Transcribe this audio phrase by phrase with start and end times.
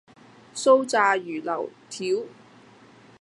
[0.55, 2.25] 酥炸魚柳條